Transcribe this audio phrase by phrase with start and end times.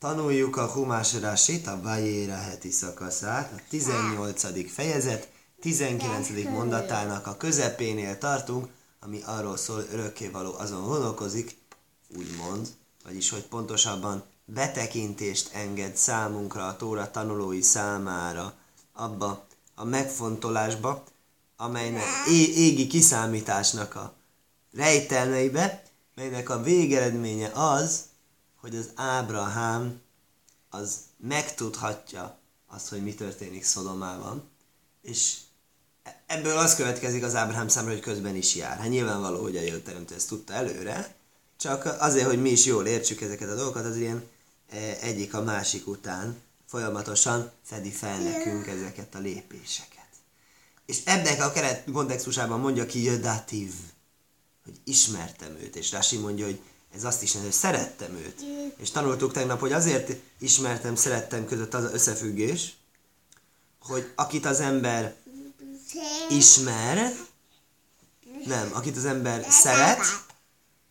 [0.00, 4.72] Tanuljuk a Humás Rasit, a Vajéra heti szakaszát, a 18.
[4.72, 5.28] fejezet,
[5.60, 6.28] 19.
[6.48, 8.68] mondatának a közepénél tartunk,
[9.00, 11.56] ami arról szól, örökkévaló azon gondolkozik,
[12.16, 12.68] úgymond,
[13.04, 18.54] vagyis hogy pontosabban betekintést enged számunkra, a Tóra tanulói számára
[18.92, 21.04] abba a megfontolásba,
[21.56, 22.06] amelynek
[22.54, 24.14] égi kiszámításnak a
[24.72, 25.82] rejtelmeibe,
[26.14, 28.08] melynek a végeredménye az,
[28.60, 30.00] hogy az Ábrahám
[30.68, 34.48] az megtudhatja azt, hogy mi történik Szodomában,
[35.02, 35.36] és
[36.26, 38.78] ebből az következik az Ábrahám számára, hogy közben is jár.
[38.78, 41.14] Hát nyilvánvaló, hogy a jötteremtő ezt tudta előre,
[41.56, 44.28] csak azért, hogy mi is jól értsük ezeket a dolgokat, az ilyen
[44.68, 50.08] e, egyik a másik után folyamatosan fedi fel nekünk ezeket a lépéseket.
[50.86, 53.72] És ebben a keret kontextusában mondja ki jödatív,
[54.64, 56.60] hogy ismertem őt, és Rasi mondja, hogy
[56.94, 58.40] ez azt is jelenti, hogy szerettem őt.
[58.76, 62.76] És tanultuk tegnap, hogy azért ismertem, szerettem között az összefüggés,
[63.80, 65.16] hogy akit az ember
[66.28, 67.12] ismer,
[68.44, 70.00] nem, akit az ember szeret,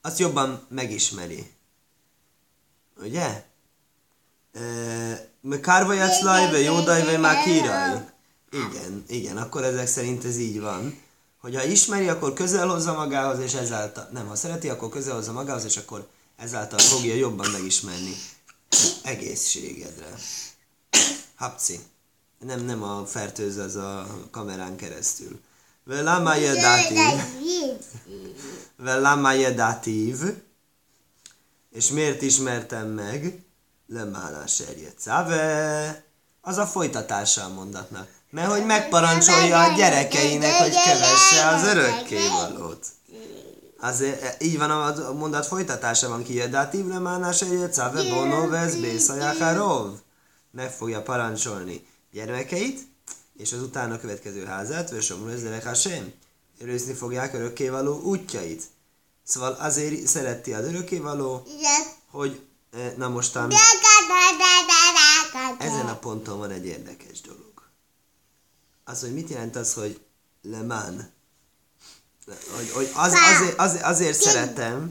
[0.01, 1.51] azt jobban megismeri.
[3.01, 3.45] Ugye?
[5.61, 8.09] Kárvajatsz lajve, jódajve, már kiraj.
[8.51, 11.01] Igen, igen, akkor ezek szerint ez így van.
[11.41, 15.31] Hogy ha ismeri, akkor közel hozza magához, és ezáltal, nem, ha szereti, akkor közel hozza
[15.31, 18.13] magához, és akkor ezáltal fogja jobban megismerni
[19.03, 20.15] egészségedre.
[21.35, 21.79] Hapci.
[22.39, 25.39] Nem, nem a fertőz az a kamerán keresztül.
[25.83, 27.19] Velama jedatív.
[28.75, 30.17] Velama jedatív.
[31.71, 33.43] És miért ismertem meg?
[33.87, 36.03] Lemána serjet szave.
[36.41, 38.18] Az a folytatása a mondatnak.
[38.29, 42.85] Mert hogy megparancsolja a gyerekeinek, hogy kövesse az örökkévalót.
[43.79, 49.93] Azért e, így van a mondat folytatása van ki, jedatív lemána serjet szave bonovez bészajacharov.
[50.51, 52.79] Meg fogja parancsolni gyermekeit,
[53.37, 56.13] és az utána következő házát, Vösomru ezzelek Hashem,
[56.57, 58.63] őrizni fogják örökkévaló útjait.
[59.23, 61.43] Szóval azért szereti az örökkévaló,
[62.11, 62.41] hogy
[62.97, 63.51] na mostan
[65.59, 67.48] ezen a ponton van egy érdekes dolog.
[68.89, 70.01] Az, hogy mit jelent az, hogy
[70.41, 71.01] Le Mans?
[72.25, 74.87] Hogy, hogy az, azért, azért, azért szeretem.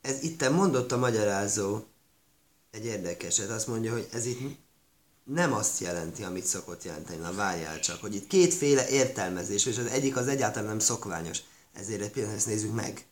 [0.00, 1.80] Ez itt mondott a magyarázó
[2.70, 4.58] egy érdekeset, azt mondja, hogy ez itt
[5.24, 9.86] nem azt jelenti, amit szokott jelenteni, na várjál csak, hogy itt kétféle értelmezés, és az
[9.86, 11.38] egyik az egyáltalán nem szokványos.
[11.72, 13.06] Ezért egy pillanat, ezt nézzük meg.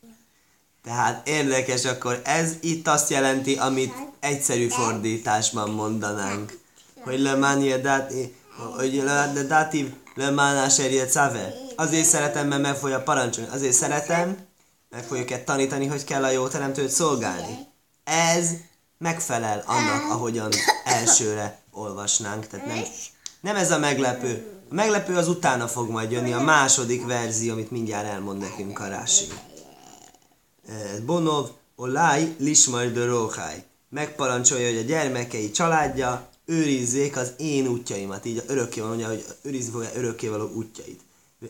[0.85, 6.59] Tehát érdekes, akkor ez itt azt jelenti, amit egyszerű fordításban mondanánk.
[7.01, 8.35] Hogy le manie dati,
[8.77, 11.55] hogy le datív le mánás szave.
[11.77, 13.51] Azért szeretem, mert meg fogja parancsolni.
[13.53, 14.37] Azért szeretem,
[14.91, 17.59] meg fogjuk tanítani, hogy kell a jó teremtőt szolgálni.
[18.05, 18.51] Ez
[18.99, 20.53] megfelel annak, ahogyan
[20.85, 22.47] elsőre olvasnánk.
[22.47, 22.83] Tehát nem,
[23.41, 24.47] nem ez a meglepő.
[24.71, 28.89] A meglepő az utána fog majd jönni, a második verzió, amit mindjárt elmond nekünk a
[28.89, 29.25] Rási.
[31.05, 33.65] Bonov, olaj, lismaj de.
[33.89, 38.25] Megparancsolja, hogy a gyermekei családja őrizzék az én útjaimat.
[38.25, 41.01] Így örökké mondja, hogy őrizni fogja örökkévaló útjait.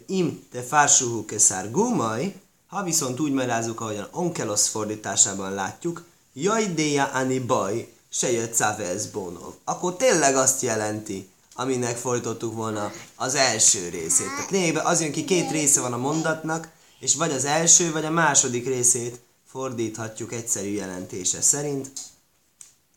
[0.07, 2.35] Im te fársuhu keszár gumaj,
[2.67, 9.07] ha viszont úgy merázzuk, ahogyan Onkelos fordításában látjuk, jaj déja ani baj, se jött ez
[9.07, 9.53] bonov.
[9.65, 14.27] Akkor tényleg azt jelenti, aminek fordítottuk volna az első részét.
[14.27, 16.69] Tehát lényegében az jön ki, két része van a mondatnak,
[17.05, 21.91] és vagy az első, vagy a második részét fordíthatjuk egyszerű jelentése szerint,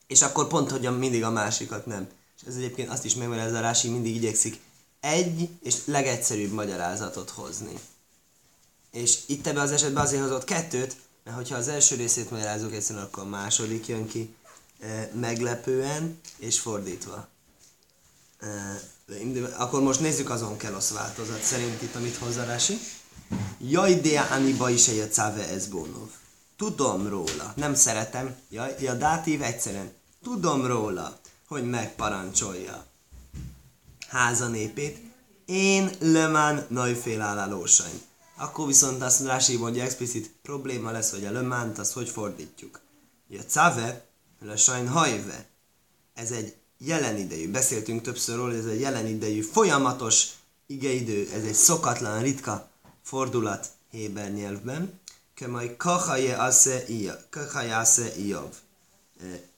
[0.07, 2.07] és akkor pont, hogy mindig a másikat nem.
[2.41, 4.59] És ez egyébként azt is ez a Rási mindig igyekszik
[4.99, 7.79] egy és legegyszerűbb magyarázatot hozni.
[8.91, 13.05] És itt ebben az esetben azért hozott kettőt, mert hogyha az első részét magyarázunk egyszerűen,
[13.05, 14.35] akkor a második jön ki
[14.79, 17.27] e, meglepően, és fordítva.
[18.39, 18.81] E,
[19.57, 22.79] akkor most nézzük azon kelosz változat szerint itt, amit hozzá Rási.
[23.59, 26.09] Jaj, de aniba is egy cáve ez bónov.
[26.57, 29.91] Tudom róla, nem szeretem, jaj, a dátív egyszerűen.
[30.23, 32.85] Tudom róla, hogy megparancsolja
[34.07, 34.97] háza népét.
[35.45, 38.01] Én lemán najfél állálósain.
[38.37, 42.81] Akkor viszont azt Rási mondja explicit probléma lesz, hogy a lemánt azt hogy fordítjuk.
[43.29, 44.05] A cáve,
[44.51, 45.45] a sajn hajve.
[46.13, 50.27] Ez egy jelen idejű, beszéltünk többször róla, ez egy jelen idejű, folyamatos
[50.65, 52.69] igeidő, ez egy szokatlan, ritka
[53.07, 54.99] fordulat Héber nyelvben.
[55.33, 56.85] Kemaj kachaje ase
[57.29, 58.55] kachaje ase Iov.
[59.21, 59.49] E,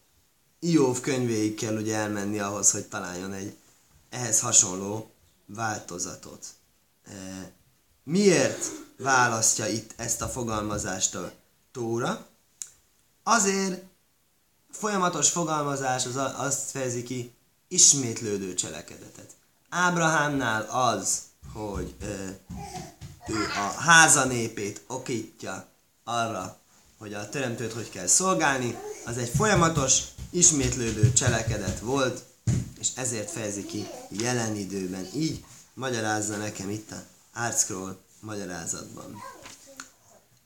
[0.59, 3.57] Iov könyvéig kell ugye elmenni ahhoz, hogy találjon egy
[4.09, 5.11] ehhez hasonló
[5.45, 6.45] változatot.
[7.05, 7.51] E,
[8.03, 8.65] miért
[8.97, 11.31] választja itt ezt a fogalmazást a
[11.71, 12.27] Tóra?
[13.23, 13.83] Azért
[14.71, 17.33] folyamatos fogalmazás az azt fejezi ki,
[17.67, 19.35] ismétlődő cselekedetet.
[19.69, 21.21] Ábrahámnál az,
[21.53, 22.29] hogy ö,
[23.29, 25.67] ő a háza népét okítja
[26.03, 26.57] arra,
[26.97, 32.23] hogy a teremtőt hogy kell szolgálni, az egy folyamatos, ismétlődő cselekedet volt,
[32.79, 35.07] és ezért fejezi ki jelen időben.
[35.15, 35.43] Így
[35.73, 37.03] magyarázza nekem itt a
[37.39, 39.23] Artscroll magyarázatban.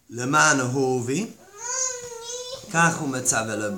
[0.07, 1.35] Le man hóvi,
[2.69, 3.75] káhum vele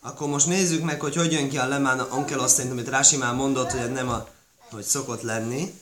[0.00, 3.34] Akkor most nézzük meg, hogy hogy jön ki a lemán onkelos szerint, amit Rási már
[3.34, 4.28] mondott, hogy nem a,
[4.70, 5.80] hogy szokott lenni.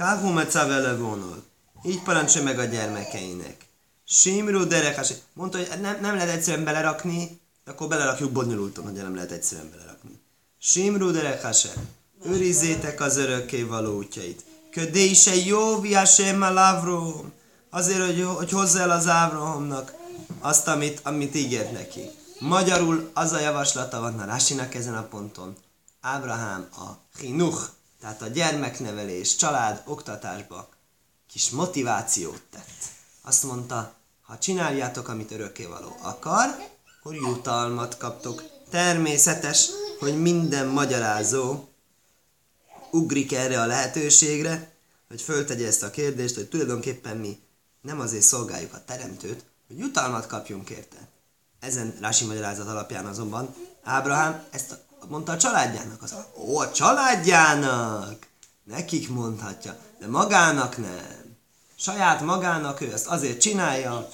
[0.00, 1.42] Káhum vele vonul.
[1.82, 3.66] Így parancsolja meg a gyermekeinek.
[4.04, 5.12] Simru derekas.
[5.32, 10.20] Mondta, hogy nem, nem lehet egyszerűen belerakni, akkor belerakjuk bonyolultan, hogy nem lehet egyszerűen belerakni.
[10.58, 11.66] Simru derekas.
[12.24, 14.44] Őrizzétek az örökké való útjait.
[14.70, 16.82] Ködé se jó viasem a
[17.70, 19.94] Azért, hogy, hogy hozzá el az Ávrahomnak
[20.38, 22.10] azt, amit, amit ígért neki.
[22.38, 25.56] Magyarul az a javaslata van a Rásinak ezen a ponton.
[26.00, 27.62] Ábrahám a chinuch,
[28.00, 30.68] tehát a gyermeknevelés, család, oktatásba
[31.32, 32.82] kis motivációt tett.
[33.22, 36.48] Azt mondta, ha csináljátok, amit örökkévaló akar,
[36.98, 38.42] akkor jutalmat kaptok.
[38.70, 39.68] Természetes,
[39.98, 41.68] hogy minden magyarázó
[42.90, 44.72] ugrik erre a lehetőségre,
[45.08, 47.38] hogy föltegye ezt a kérdést, hogy tulajdonképpen mi
[47.80, 51.08] nem azért szolgáljuk a teremtőt, hogy jutalmat kapjunk érte.
[51.60, 56.02] Ezen Rási magyarázat alapján azonban Ábrahám ezt mondta a családjának.
[56.02, 58.28] Az, ó, a családjának!
[58.64, 61.36] Nekik mondhatja, de magának nem.
[61.76, 64.08] Saját magának ő ezt azért csinálja,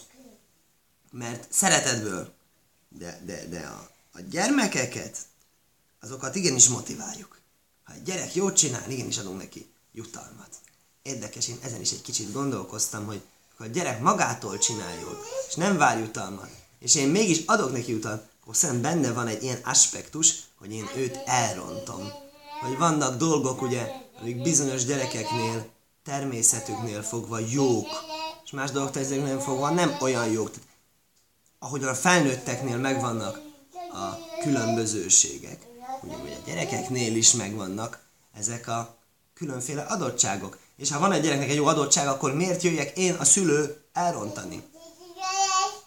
[1.10, 2.32] mert szeretetből.
[2.88, 5.18] De, de, de a, a gyermekeket,
[6.00, 7.40] azokat igenis motiváljuk.
[7.84, 10.48] Ha egy gyerek jót csinál, igenis adunk neki jutalmat.
[11.02, 13.22] Érdekes, én ezen is egy kicsit gondolkoztam, hogy
[13.56, 17.90] ha a gyerek magától csinál jót, és nem vár jutalmat, és én mégis adok neki
[17.92, 22.12] jutalmat, szerintem benne van egy ilyen aspektus, hogy én őt elrontom.
[22.60, 23.88] Hogy vannak dolgok, ugye,
[24.20, 25.66] amik bizonyos gyerekeknél,
[26.04, 27.88] természetüknél fogva jók,
[28.44, 30.50] és más dolgok természetüknél fogva nem olyan jók.
[30.50, 30.68] Tehát,
[31.58, 33.40] ahogyan a felnőtteknél megvannak
[33.92, 35.66] a különbözőségek,
[36.02, 38.00] ugye, a gyerekeknél is megvannak
[38.34, 38.96] ezek a
[39.34, 40.58] különféle adottságok.
[40.76, 44.62] És ha van egy gyereknek egy jó adottság, akkor miért jöjjek én a szülő elrontani?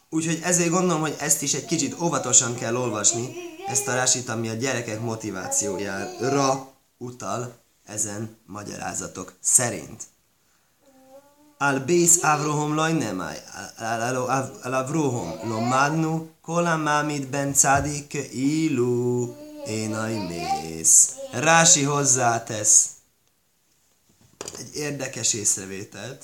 [0.10, 3.34] Úgyhogy ezért gondolom, hogy ezt is egy kicsit óvatosan kell olvasni,
[3.68, 10.04] ezt a rásit, ami a gyerekek motivációjára utal ezen magyarázatok szerint.
[11.58, 13.44] Al bész avrohom laj nemaj,
[14.64, 19.34] al avrohom lo madnu, kolam mámit ben cádik ilu,
[19.66, 21.16] énaj mész.
[21.32, 22.88] Rási hozzátesz
[24.58, 26.24] egy érdekes észrevételt,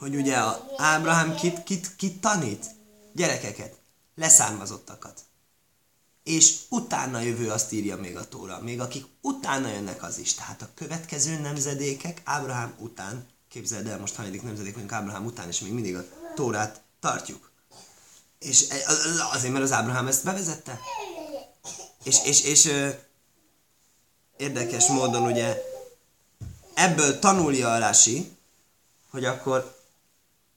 [0.00, 2.66] hogy ugye a Ábrahám kit, kit, kit tanít?
[3.12, 3.78] Gyerekeket,
[4.14, 5.20] leszármazottakat.
[6.24, 10.34] És utána jövő azt írja még a Tóra, még akik utána jönnek az is.
[10.34, 15.60] Tehát a következő nemzedékek Ábrahám után, képzeld el, most hanyadik nemzedék vagyunk Ábrahám után, és
[15.60, 16.04] még mindig a
[16.34, 17.50] Tórát tartjuk.
[18.38, 18.66] És
[19.32, 20.80] azért, mert az Ábrahám ezt bevezette.
[22.02, 22.72] És, és, és
[24.36, 25.62] érdekes módon ugye
[26.74, 28.36] ebből tanulja a Rási,
[29.10, 29.79] hogy akkor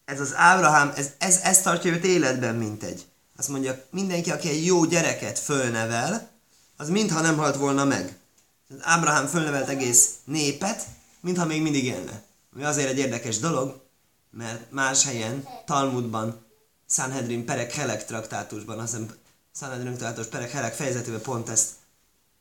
[0.06, 3.06] ez az Ábrahám, ez, ez, ez tartja őt életben, mint egy.
[3.38, 6.30] Azt mondja, mindenki, aki egy jó gyereket fölnevel,
[6.78, 8.18] az mintha nem halt volna meg.
[8.80, 10.86] Ábrahám fölnevelt egész népet,
[11.20, 12.24] mintha még mindig élne.
[12.54, 13.82] Ami azért egy érdekes dolog,
[14.32, 16.46] mert más helyen, Talmudban,
[16.90, 19.16] Sanhedrin Perek Helek traktátusban, azt hiszem
[19.56, 21.70] Sanhedrin traktátus Perek Helek fejezetében pont ezt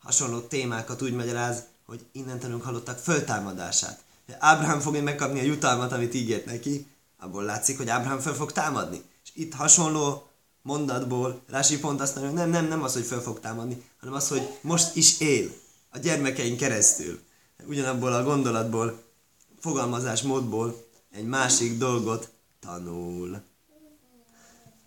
[0.03, 4.01] hasonló témákat úgy magyaráz, hogy innen tanulunk halottak föltámadását.
[4.39, 6.87] Ábrahám fogja megkapni a jutalmat, amit ígért neki,
[7.23, 9.03] abból látszik, hogy Ábrahám föl fog támadni.
[9.25, 10.27] És itt hasonló
[10.63, 14.15] mondatból Rási pont azt mondja, hogy nem, nem, nem az, hogy föl fog támadni, hanem
[14.15, 15.51] az, hogy most is él
[15.91, 17.21] a gyermekeink keresztül.
[17.67, 19.03] Ugyanabból a gondolatból,
[19.61, 23.41] fogalmazás módból egy másik dolgot tanul.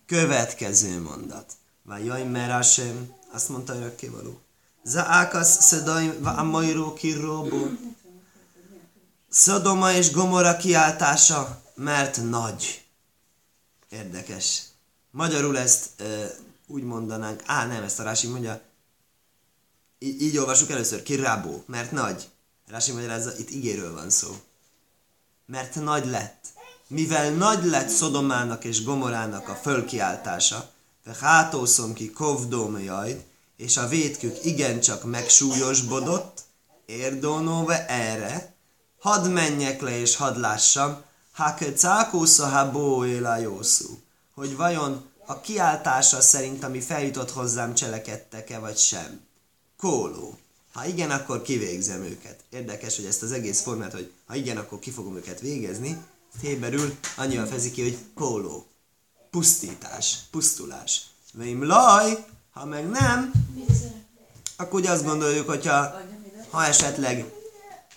[0.05, 1.53] Következő mondat.
[1.83, 4.39] Vagy jaj, merásem, azt mondta örökkévaló.
[4.83, 7.67] Zaákasz szedaim va amajró kirróbó.
[9.29, 12.85] Szodoma és Gomora kiáltása, mert nagy.
[13.89, 14.61] Érdekes.
[15.11, 16.35] Magyarul ezt e,
[16.67, 18.61] úgy mondanánk, á nem, ezt a Rási mondja,
[19.99, 22.29] így, így olvasjuk először, kirábó, mert nagy.
[22.67, 24.35] Rási magyarázza, itt igéről van szó.
[25.45, 26.45] Mert nagy lett.
[26.87, 30.69] Mivel nagy lett Szodomának és Gomorának a fölkiáltása,
[31.03, 33.23] de hátószom ki kovdómjajd,
[33.57, 36.43] és a vétkük igencsak megsúlyosbodott,
[36.85, 38.55] érdónóve erre,
[38.99, 41.03] hadd menjek le és hadd lássam,
[41.35, 43.03] hake cákósza habó
[43.41, 43.99] jószú,
[44.33, 49.21] hogy vajon a kiáltása szerint, ami feljutott hozzám, cselekedtek-e vagy sem.
[49.77, 50.37] Kóló.
[50.73, 52.39] Ha igen, akkor kivégzem őket.
[52.49, 55.97] Érdekes, hogy ezt az egész formát, hogy ha igen, akkor ki fogom őket végezni,
[56.41, 58.65] héberül annyival fezik ki, hogy kóló.
[59.29, 61.01] Pusztítás, pusztulás.
[61.33, 63.31] Vém laj, ha meg nem,
[64.55, 66.01] akkor ugye azt gondoljuk, hogyha
[66.49, 67.33] ha esetleg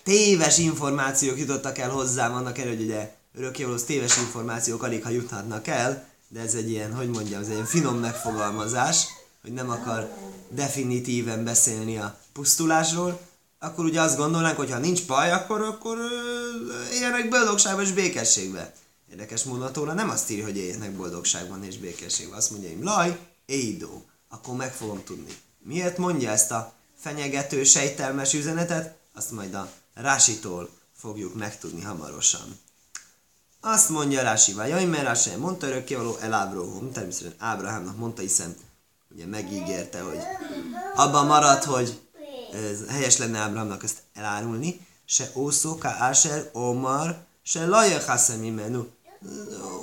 [0.03, 5.67] téves információk jutottak el hozzám, annak elő, hogy ugye örökkévalósz téves információk alig, ha juthatnak
[5.67, 9.05] el, de ez egy ilyen, hogy mondjam, ez egy ilyen finom megfogalmazás,
[9.41, 10.11] hogy nem akar
[10.49, 13.19] definitíven beszélni a pusztulásról,
[13.59, 15.97] akkor ugye azt gondolnánk, hogy ha nincs baj, akkor, akkor
[16.93, 18.71] éljenek boldogságban és békességben.
[19.11, 22.37] Érdekes módon nem azt írja, hogy éljenek boldogságban és békességben.
[22.37, 24.05] Azt mondja, hogy laj, éidó.
[24.29, 25.33] Akkor meg fogom tudni.
[25.63, 28.97] Miért mondja ezt a fenyegető, sejtelmes üzenetet?
[29.15, 32.59] Azt majd a Rásitól fogjuk megtudni hamarosan.
[33.61, 38.55] Azt mondja Rási, vagy mert Rási mondta örökkévaló El Ábrohom, természetesen Ábrahámnak mondta, hiszen
[39.11, 40.19] ugye megígérte, hogy
[40.95, 42.01] abban marad, hogy
[42.53, 48.85] ez helyes lenne Ábrahámnak ezt elárulni, se ószóka áser omar, se laja haszemi menu.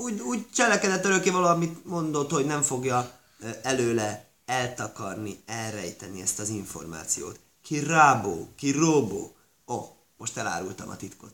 [0.02, 3.10] Úgy, úgy cselekedett örökkévaló, amit mondott, hogy nem fogja
[3.62, 7.38] előle eltakarni, elrejteni ezt az információt.
[7.62, 9.36] Ki rábó, ki róbó.
[9.66, 11.32] Ó, oh, most elárultam a titkot.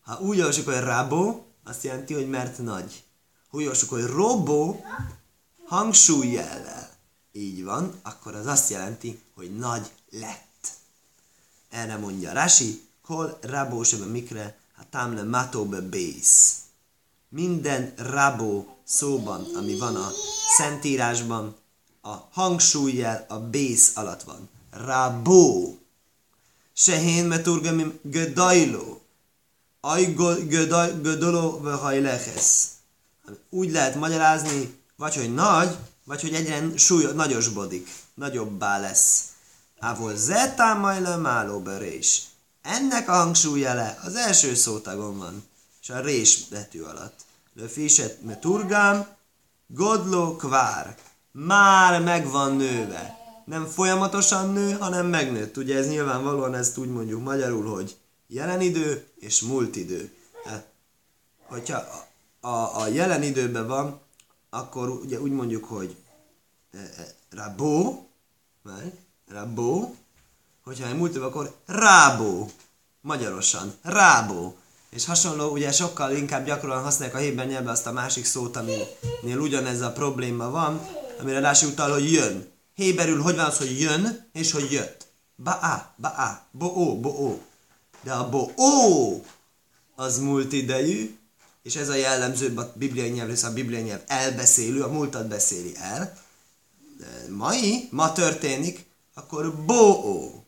[0.00, 3.02] Ha úgy olvasjuk, hogy rábó, azt jelenti, hogy mert nagy.
[3.50, 4.84] Olvasjuk, hogy robó,
[5.64, 6.90] hangsúlyjellel.
[7.32, 10.68] Így van, akkor az azt jelenti, hogy nagy lett.
[11.70, 16.56] Erre mondja Rasi, kol rabó sebe mikre, ha támle matóbe bész.
[17.28, 20.10] Minden rabó szóban, ami van a
[20.56, 21.56] Szentírásban,
[22.00, 24.48] a hangsúlyjel a bész alatt van.
[24.70, 25.78] Rabó.
[26.72, 29.00] Sehén meturgamim gedajló.
[29.88, 30.14] Aj
[31.02, 32.68] gödoló vehajlechesz.
[33.50, 39.22] Úgy lehet magyarázni, vagy hogy nagy, vagy hogy egyre súly, nagyosbodik, nagyobbá lesz.
[39.78, 42.22] Ávol zetámajle málóberés.
[42.62, 45.44] Ennek a hangsúlyjele az első szótagon van,
[45.82, 47.20] és a rés betű alatt.
[47.54, 49.06] Löfiset me turgám,
[49.66, 50.96] godló kvár.
[51.32, 53.16] Már meg van nőve.
[53.44, 55.56] Nem folyamatosan nő, hanem megnőtt.
[55.56, 57.96] Ugye ez nyilvánvalóan ezt úgy mondjuk magyarul, hogy
[58.28, 60.12] jelen idő és múlt idő.
[60.44, 60.66] Hát,
[61.46, 62.06] hogyha
[62.40, 64.00] a, a, jelen időben van,
[64.50, 65.96] akkor ugye úgy mondjuk, hogy
[66.72, 68.08] e, e, rabó,
[68.62, 68.92] meg,
[69.28, 69.96] rabó,
[70.64, 72.50] hogyha múlt időben, akkor rábó,
[73.00, 74.56] magyarosan, rábó.
[74.88, 79.38] És hasonló, ugye sokkal inkább gyakran használják a héber nyelvben azt a másik szót, aminél
[79.40, 80.86] ugyanez a probléma van,
[81.20, 82.50] amire Rási utal, hogy jön.
[82.74, 85.06] Héberül hogy van az, hogy jön, és hogy jött.
[85.36, 87.47] Ba-á, ba-á, bo-ó, bo-ó.
[88.02, 89.24] De a bo-ó
[89.94, 91.16] az múlt idejű,
[91.62, 96.18] és ez a jellemző a bibliai nyelv, a bibliai nyelv elbeszélő, a múltat beszéli el.
[96.98, 100.44] De mai, ma történik, akkor bo-ó.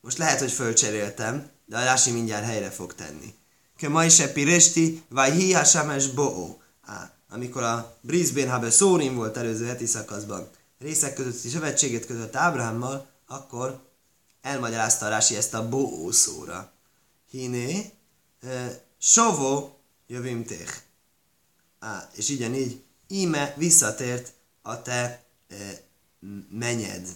[0.00, 3.34] Most lehet, hogy fölcseréltem, de a Rási mindjárt helyre fog tenni.
[3.76, 6.56] Ke mai se piresti, vagy hiha sames bo
[7.30, 10.48] amikor a Brisbane Hubble Szórim volt előző heti szakaszban,
[10.78, 13.80] részek közötti szövetségét között Ábrahámmal, akkor
[14.46, 16.72] elmagyarázta a Rási ezt a bo szóra.
[17.30, 17.92] Hiné,
[18.98, 20.70] sovó jövimtéh.
[21.78, 25.24] Á, és így, íme visszatért a te
[26.50, 27.08] menyed.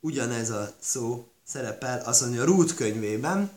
[0.00, 3.50] Ugyanez a szó szerepel azt mondja Rút könyvében,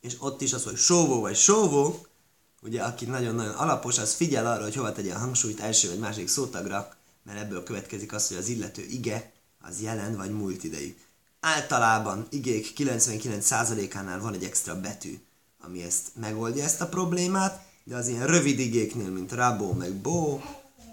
[0.00, 2.06] és ott is az, hogy sóvó vagy sóvó,
[2.62, 6.28] ugye aki nagyon-nagyon alapos, az figyel arra, hogy hova tegye a hangsúlyt első vagy másik
[6.28, 10.96] szótagra, mert ebből következik az, hogy az illető ige az jelen vagy múlt idejű.
[11.40, 15.18] Általában igék 99%-ánál van egy extra betű,
[15.60, 20.42] ami ezt megoldja ezt a problémát, de az ilyen rövid igéknél, mint rabó, meg bó,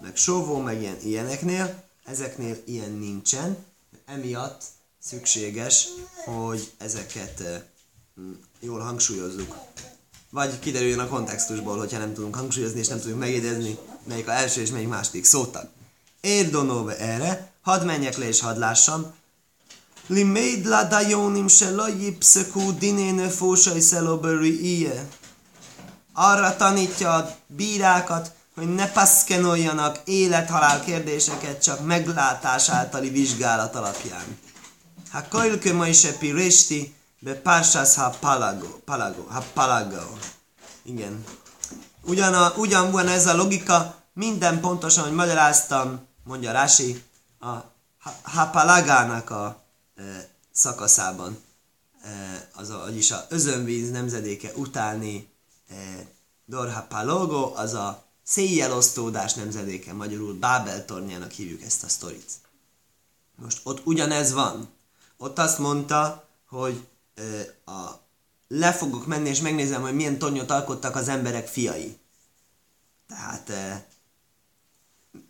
[0.02, 3.56] meg sovó, meg ilyen, ilyeneknél, ezeknél ilyen nincsen,
[4.04, 4.62] emiatt
[4.98, 5.88] szükséges,
[6.24, 7.42] hogy ezeket
[8.60, 9.56] jól hangsúlyozzuk.
[10.30, 14.60] Vagy kiderüljön a kontextusból, hogyha nem tudunk hangsúlyozni és nem tudjuk megjegyezni, melyik a első
[14.60, 15.68] és melyik második szótag.
[16.20, 19.14] Érdonóve erre, hadd menjek le és hadd lássam,
[20.09, 25.03] לימד לדיונים שלא יפסקו דיני נפוש שלו בראייה.
[26.15, 34.39] Arra tanítja a bírákat, hogy ne paszkenoljanak élet-halál kérdéseket csak meglátás általi vizsgálat alapján.
[35.11, 40.17] Ha kajlke ma is piresti, be pársás ha palago, palago, ha palago.
[40.83, 41.23] Igen.
[42.01, 47.03] Ugyan, a, ugyan van ez a logika, minden pontosan, hogy magyaráztam, mondja Rási,
[47.39, 47.53] a
[48.23, 49.63] Hapalagának a
[50.52, 51.44] szakaszában.
[52.52, 55.28] az a, vagyis a özönvíz nemzedéke utáni
[56.44, 62.30] Dorha Palogo, az a széjjelosztódás nemzedéke, magyarul Bábel tornyának hívjuk ezt a sztorit.
[63.34, 64.68] Most ott ugyanez van.
[65.16, 66.86] Ott azt mondta, hogy
[67.64, 67.90] a,
[68.48, 71.98] le fogok menni és megnézem, hogy milyen tornyot alkottak az emberek fiai.
[73.06, 73.52] Tehát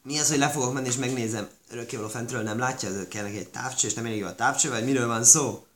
[0.02, 3.38] mi az, hogy le fogok menni és megnézem, örökkévaló fentről nem látja, ez kell neki
[3.38, 5.66] egy távcső, és nem elég a távcső, vagy miről van szó?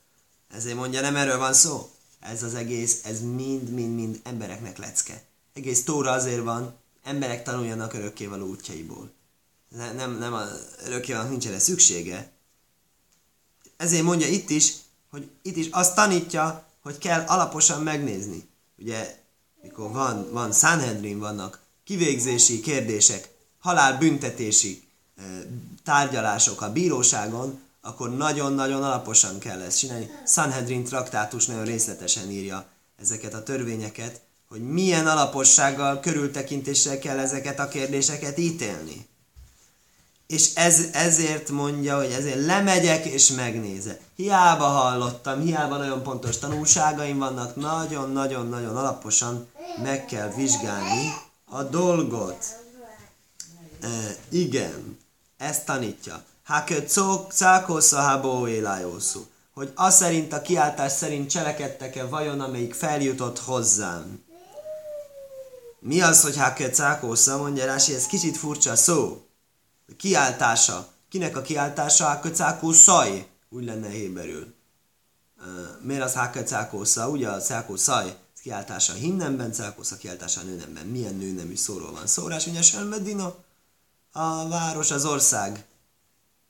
[0.51, 1.91] Ezért mondja, nem erről van szó.
[2.21, 5.23] Ez az egész, ez mind-mind-mind embereknek lecke.
[5.53, 9.11] Egész tóra azért van, emberek tanuljanak örökkévaló útjaiból.
[9.69, 10.45] Nem, nem, nem a
[10.85, 12.31] örökkévalónak nincs erre szüksége.
[13.77, 14.73] Ezért mondja itt is,
[15.11, 18.49] hogy itt is azt tanítja, hogy kell alaposan megnézni.
[18.79, 19.17] Ugye,
[19.63, 23.29] mikor van, van Sanhedrin, vannak kivégzési kérdések,
[23.59, 24.83] halálbüntetési
[25.85, 30.11] tárgyalások a bíróságon, akkor nagyon-nagyon alaposan kell ezt csinálni.
[30.27, 32.65] Sanhedrin traktátus nagyon részletesen írja
[33.01, 39.09] ezeket a törvényeket, hogy milyen alapossággal, körültekintéssel kell ezeket a kérdéseket ítélni.
[40.27, 44.01] És ez, ezért mondja, hogy ezért lemegyek és megnézek.
[44.17, 49.49] Hiába hallottam, hiába nagyon pontos tanulságaim vannak, nagyon-nagyon-nagyon alaposan
[49.83, 51.13] meg kell vizsgálni
[51.45, 52.45] a dolgot.
[53.81, 54.99] E, igen,
[55.41, 56.23] ezt tanítja.
[56.43, 56.83] Háke
[57.33, 59.27] cákosza hábó élájószú.
[59.55, 64.25] Hogy az szerint, a kiáltás szerint cselekedtek-e vajon, amelyik feljutott hozzám.
[65.79, 69.27] Mi az, hogy háke cákosza, mondja Rási, ez kicsit furcsa szó.
[69.89, 70.89] A kiáltása.
[71.09, 72.05] Kinek a kiáltása?
[72.05, 73.27] Háke cákószaj.
[73.49, 74.55] Úgy lenne héberül.
[75.39, 75.45] E,
[75.83, 77.09] miért az háke cákosza?
[77.09, 80.87] Ugye a cákószaj kiáltása himnemben, cákosza kiáltása nőnemben.
[80.87, 82.27] Milyen nőnemű szóról van szó?
[82.27, 82.49] Rás,
[82.89, 83.35] Medina?
[84.13, 85.65] A város, az ország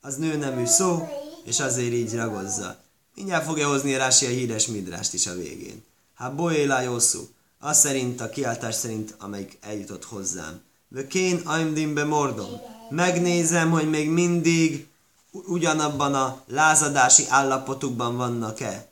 [0.00, 1.08] az nőnemű szó,
[1.44, 2.76] és azért így ragozza.
[3.14, 5.84] Mindjárt fogja hozni Rási a híres midrást is a végén.
[6.14, 10.60] Hát boéla jószú, az szerint, a kiáltás szerint, amelyik eljutott hozzám.
[10.88, 12.60] Vökén aimdimbe mordom.
[12.90, 14.88] Megnézem, hogy még mindig
[15.32, 18.88] ugyanabban a lázadási állapotukban vannak-e.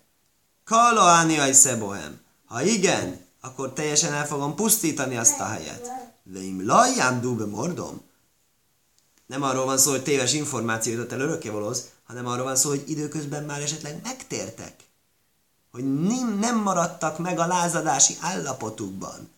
[0.64, 2.20] Kaloániai szebohem.
[2.46, 5.90] Ha igen, akkor teljesen el fogom pusztítani azt a helyet.
[6.22, 8.07] Veim lajjám dúbe mordom
[9.28, 12.84] nem arról van szó, hogy téves információ jutott el örökkévalóhoz, hanem arról van szó, hogy
[12.86, 14.74] időközben már esetleg megtértek.
[15.70, 19.30] Hogy nem, nem maradtak meg a lázadási állapotukban.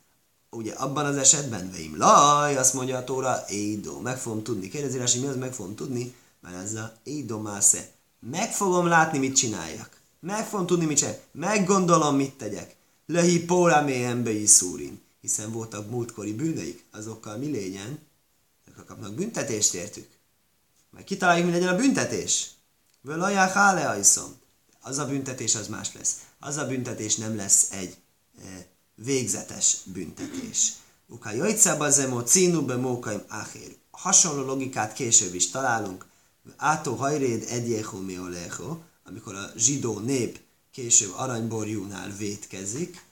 [0.51, 4.69] Ugye abban az esetben, veim laj, azt mondja a tóra, édó, meg fogom tudni.
[4.69, 7.91] Kérdezi rá, mi az, meg fogom tudni, mert ez a édó másze.
[8.31, 10.01] Meg fogom látni, mit csináljak.
[10.21, 11.23] Meg fogom tudni, mit csináljak.
[11.33, 12.77] Meggondolom, mit tegyek.
[13.07, 15.01] Lehi póra mélyembe szúrin.
[15.21, 17.99] Hiszen voltak múltkori bűneik, azokkal mi lényen?
[18.91, 20.09] Kapnak büntetést értük.
[20.91, 22.51] Meg kitaláljuk, mi legyen a büntetés.
[23.01, 24.39] Völaják hále iszom.
[24.81, 26.17] Az a büntetés az más lesz.
[26.39, 27.97] Az a büntetés nem lesz egy
[28.39, 30.73] e, végzetes büntetés.
[31.07, 33.77] Uka jajtszába zemo cínu be mókaim áhér.
[33.91, 36.07] Hasonló logikát később is találunk.
[36.57, 38.19] Átó hajréd egyého mi
[39.05, 43.05] amikor a zsidó nép később aranyborjúnál vétkezik.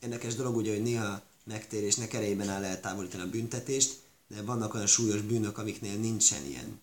[0.00, 4.86] Érdekes dolog ugye, hogy néha megtérésnek erejében el lehet távolítani a büntetést, de vannak olyan
[4.86, 6.80] súlyos bűnök, amiknél nincsen ilyen.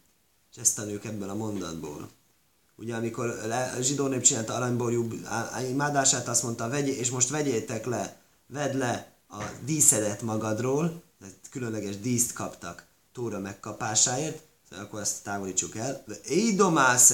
[0.51, 2.10] És ezt tanuljuk ebből a mondatból.
[2.75, 3.29] Ugye amikor
[3.77, 5.08] a zsidó nép csinálta aranyborjú
[5.69, 11.03] imádását, azt mondta, vegy, és most vegyétek le, vedd le a díszedet magadról,
[11.49, 16.03] különleges díszt kaptak Tóra megkapásáért, szóval akkor ezt távolítsuk el.
[16.27, 17.13] Édomás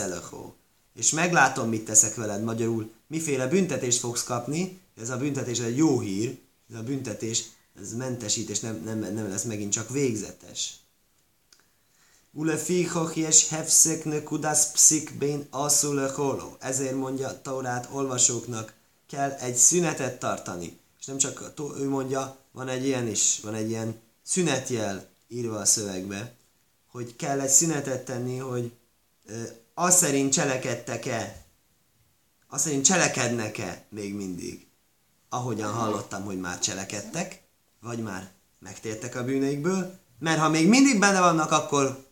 [0.93, 5.99] és meglátom, mit teszek veled magyarul, miféle büntetést fogsz kapni, ez a büntetés egy jó
[5.99, 6.39] hír,
[6.69, 7.43] ez a büntetés
[7.79, 10.79] ez mentesítés nem, nem, nem lesz megint csak végzetes.
[12.33, 16.55] Ule fichach és hefszek nekudász pszik bén asszule holó.
[16.59, 18.73] Ezért mondja a Taurát olvasóknak,
[19.07, 20.79] kell egy szünetet tartani.
[20.99, 25.65] És nem csak ő mondja, van egy ilyen is, van egy ilyen szünetjel írva a
[25.65, 26.35] szövegbe,
[26.87, 28.71] hogy kell egy szünetet tenni, hogy
[29.25, 31.45] ö, az szerint cselekedtek-e,
[32.47, 34.67] az szerint cselekednek-e még mindig.
[35.29, 37.41] Ahogyan hallottam, hogy már cselekedtek,
[37.81, 42.05] vagy már megtértek a bűneikből, mert ha még mindig benne vannak, akkor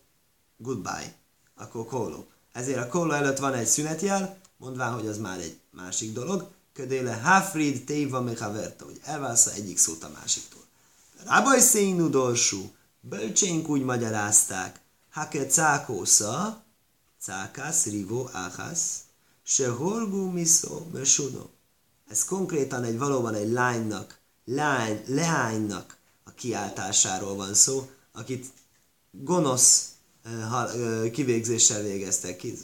[0.56, 1.14] goodbye,
[1.54, 2.28] akkor kóló.
[2.52, 7.14] Ezért a kóló előtt van egy szünetjel, mondván, hogy az már egy másik dolog, ködéle
[7.14, 10.62] hafrid téva mechaverta, hogy elválsza egyik szót a másiktól.
[11.24, 14.80] Rábaj szénú dorsú, bölcsénk úgy magyarázták,
[15.10, 16.62] hake cákósza,
[17.20, 18.98] cákász, rivó, áhász,
[19.42, 21.46] se horgú miszó, mesuno.
[22.08, 28.46] Ez konkrétan egy valóban egy lánynak lány, leánynak a kiáltásáról van szó, akit
[29.10, 29.88] gonosz
[31.12, 32.54] kivégzéssel végeztek ki.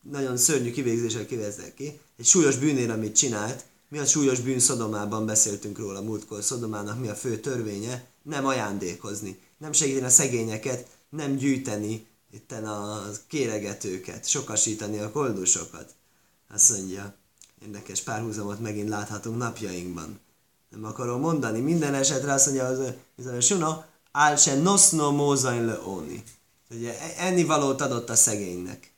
[0.00, 5.26] nagyon szörnyű kivégzéssel kiveztek ki, egy súlyos bűnér, amit csinált, mi a súlyos bűn Szodomában
[5.26, 11.36] beszéltünk róla múltkor, Szodomának mi a fő törvénye, nem ajándékozni, nem segíteni a szegényeket, nem
[11.36, 15.94] gyűjteni itten a kéregetőket, sokasítani a koldusokat.
[16.54, 17.14] Azt mondja,
[17.62, 20.20] érdekes párhuzamot megint láthatunk napjainkban.
[20.74, 22.78] Nem akarom mondani, minden esetre azt mondja, az,
[23.18, 26.22] az a suna, áll se noszno mózain leóni.
[26.70, 28.92] Ugye ennivalót adott a szegénynek.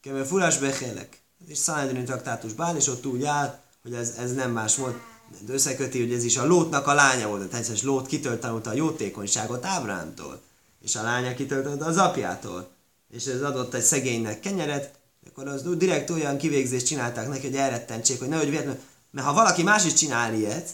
[0.00, 1.20] Kemen furás bechelek.
[1.46, 4.96] És Szánedrin traktátusban, és ott úgy áll, hogy ez, ez nem más volt,
[5.40, 7.50] de összeköti, hogy ez is a Lótnak a lánya volt.
[7.50, 10.40] Tehát Lót kitől a jótékonyságot Ábrámtól,
[10.82, 12.68] és a lánya kitől az apjától.
[13.10, 18.18] És ez adott egy szegénynek kenyeret, akkor az direkt olyan kivégzést csinálták neki, hogy elrettentsék,
[18.18, 20.68] hogy nehogy véletlenül, mert ha valaki más is csinál ilyet,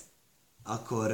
[0.62, 1.12] akkor,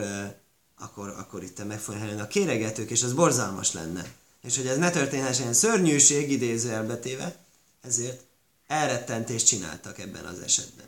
[0.78, 4.12] akkor, akkor itt meg fogja a kéregetők, és az borzalmas lenne.
[4.42, 7.36] És hogy ez ne történhessen szörnyűség idéző elbetéve,
[7.80, 8.22] ezért
[8.66, 10.86] elrettentést csináltak ebben az esetben.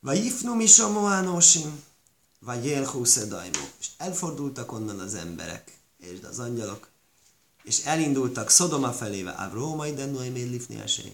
[0.00, 1.82] Vagy ifnu mi samoánosim,
[2.38, 6.88] vagy jelhú És elfordultak onnan az emberek, és az angyalok,
[7.62, 11.12] és elindultak Szodoma feléve, Avrómai dennuai lifni esély.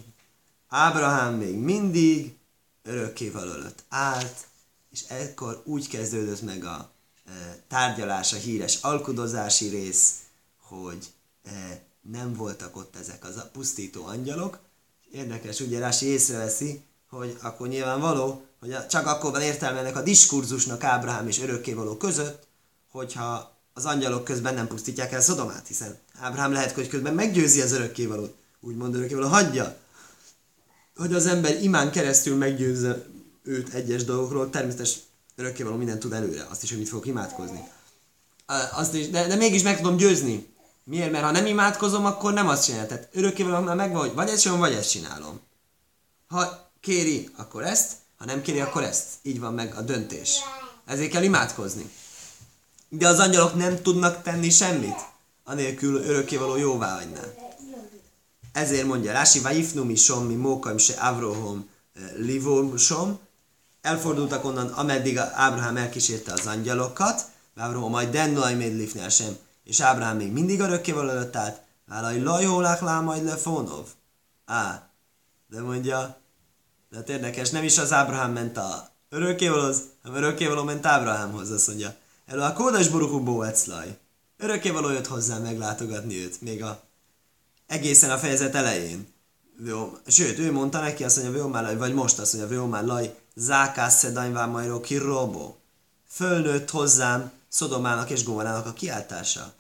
[0.68, 2.34] Ábrahám még mindig
[2.82, 4.47] örökkéval előtt állt,
[4.90, 6.90] és ekkor úgy kezdődött meg a
[7.26, 10.14] e, tárgyalás, a híres alkudozási rész,
[10.60, 11.06] hogy
[11.44, 14.58] e, nem voltak ott ezek az a pusztító angyalok.
[15.12, 20.84] Érdekes, ugye Rási észreveszi, hogy akkor nyilvánvaló, hogy csak akkor van értelme ennek a diskurzusnak
[20.84, 22.46] Ábrahám és örökkévaló között,
[22.90, 27.72] hogyha az angyalok közben nem pusztítják el Szodomát, hiszen Ábrahám lehet, hogy közben meggyőzi az
[27.72, 29.76] örökkévalót, úgymond örökkévaló hagyja,
[30.96, 33.06] hogy az ember imán keresztül meggyőzze
[33.48, 35.00] őt egyes dolgokról, természetesen
[35.36, 37.68] örökkévaló mindent tud előre, azt is, hogy mit fogok imádkozni.
[38.72, 40.46] Azt is, de, de mégis meg tudom győzni.
[40.84, 41.10] Miért?
[41.10, 42.88] Mert ha nem imádkozom, akkor nem azt csinálom.
[42.88, 45.40] Tehát örökkévaló már megvan, hogy vagy ezt csinálom, vagy ezt csinálom.
[46.28, 49.04] Ha kéri, akkor ezt, ha nem kéri, akkor ezt.
[49.22, 50.38] Így van meg a döntés.
[50.86, 51.90] Ezért kell imádkozni.
[52.88, 55.06] De az angyalok nem tudnak tenni semmit,
[55.44, 57.22] anélkül örökkévaló jóvá hagyná.
[58.52, 63.18] Ezért mondja Rási, Vaifnumi som, mi mókaim se avrohom eh, livom som,
[63.80, 67.24] elfordultak onnan, ameddig Ábrahám elkísérte az angyalokat,
[67.56, 73.00] Ábrahám majd dennoaj méd sem, és Ábrahám még mindig örökkévaló előtt állt, Válaj lajólák lá
[73.00, 73.86] majd lefonov.
[74.44, 74.90] Á,
[75.48, 76.16] de mondja,
[76.90, 81.66] de hát érdekes, nem is az Ábrahám ment a örökkévalóhoz, hanem örökkévaló ment Ábrahámhoz, azt
[81.66, 81.94] mondja.
[82.26, 83.98] Elő a kódes burukú bóeclaj.
[84.36, 86.80] Örökkévaló jött hozzá meglátogatni őt, még a
[87.66, 89.06] egészen a fejezet elején.
[90.06, 94.46] Sőt, ő mondta neki azt mondja, Vjómár, vagy most azt mondja, Vjómár laj, zákász szedanyvá
[94.46, 95.56] majró kirobó.
[96.10, 99.52] Fölnőtt hozzám Szodomának és Gomorának a kiáltása.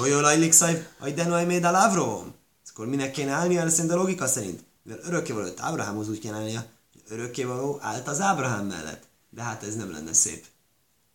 [0.00, 2.34] Olyan lajlik szaj, hogy denoj méd a Avrom.
[2.72, 4.64] Akkor minek kéne állni, ez szerint a logika szerint?
[4.82, 9.02] Mivel örökkévaló Ábrahámhoz úgy kéne állnia, hogy örökkévaló állt az Ábrahám mellett.
[9.30, 10.44] De hát ez nem lenne szép.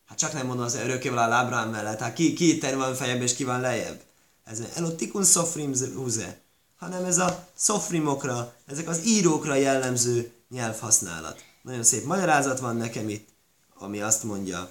[0.05, 1.99] Hát csak nem mondom az örökkévaló áll Ábrahám mellett.
[1.99, 4.01] Hát ki, ki itt van fejebb és ki van lejjebb?
[4.43, 6.39] Ez elotikun szofrim húze.
[6.77, 11.43] Hanem ez a szofrimokra, ezek az írókra jellemző nyelvhasználat.
[11.67, 13.27] Nagyon szép magyarázat van nekem itt,
[13.77, 14.69] ami azt mondja,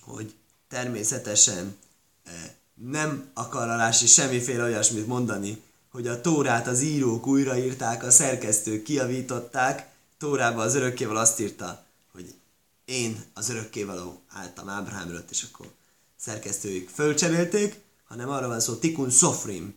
[0.00, 0.34] hogy
[0.68, 1.76] természetesen
[2.24, 2.32] eh,
[2.74, 9.88] nem akar alási semmiféle olyasmit mondani, hogy a Tórát az írók újraírták, a szerkesztők kiavították,
[10.18, 12.34] Tórában az örökkéval azt írta, hogy
[12.84, 15.66] én az örökkévaló álltam Ábrahám előtt, és akkor
[16.16, 19.74] szerkesztőik fölcserélték, hanem arra van szó, tikun sofrim.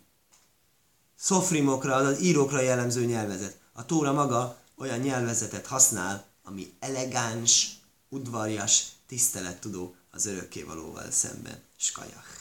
[1.20, 3.58] Sofrimokra, az írókra jellemző nyelvezet.
[3.74, 11.64] A Tóra maga olyan nyelvezetet használ, ami elegáns, udvarjas, tisztelettudó az örökkévalóval szemben.
[11.78, 12.35] Skajach.